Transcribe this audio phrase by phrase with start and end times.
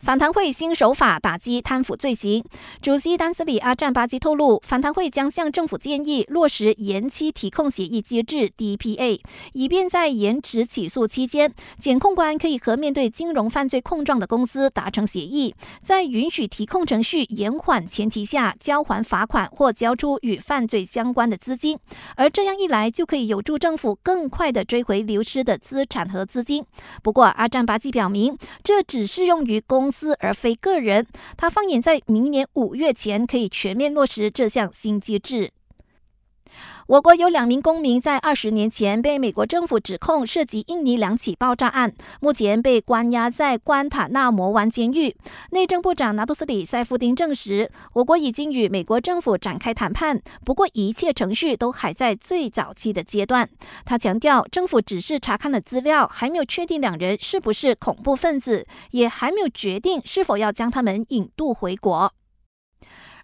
[0.00, 2.44] 反贪会新手法打击贪腐罪行。
[2.80, 9.20] 主席丹斯里阿占巴基透露，反贪会将向政府建议落实延期提控协议机制 （DPA），
[9.52, 21.76] 以便在延迟起诉期间，检控官可以和面对金融犯罪控状的公司达成协议，在允许提控程序延缓前提下，交还罚款或交出与犯罪相关的资金。
[22.14, 26.64] 而这样一来，就可以有助政府更快地追回流失的资产和资金。
[27.02, 29.87] 不过，阿占巴基表明，这只适用于公。
[29.88, 35.50] 公司而非个人，他放眼在明年五月前可以全面落实这项新机制。
[36.86, 45.14] 我国有两名公民在二十年前被美国政府指控涉及印尼两起爆炸案，目前被关押在关塔那摩湾监狱。
[45.50, 53.48] 内政部长拿杜斯里塞夫丁证实，我国已经与美国政府展开谈判，不过一切程序都还在最早期的阶段。
[53.84, 62.12] 他强调，政府只是查看了资料，还没有确定两人是不是恐怖分子，也还没有决定是否要将他们引渡回国。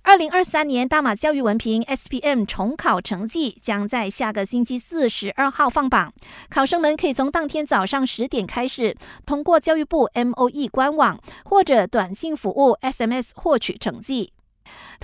[0.06, 6.12] 二零二三年大马教育文凭 SPM 重考成绩将在下个星期四十二号放榜，
[6.50, 8.94] 考生们可以从当天早上十点开始，
[9.24, 14.33] 通过教育部 MOE 官网或者短信服务 SMS 获取成绩。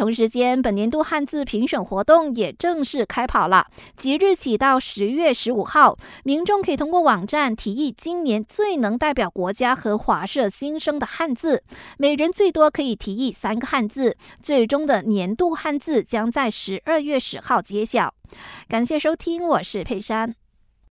[0.01, 3.67] 同时间，本年度汉字评选活动也正式开跑了。
[3.99, 11.63] 即日起到十月十五号，民众可以通过网站提议今年最能代表国家和华社新生的汉字，
[11.99, 14.17] 每人最多可以提议三个汉字。
[14.41, 18.15] 最终的年度汉字将在十二月十号揭晓。
[18.69, 20.40] 感谢收听，我是佩珊。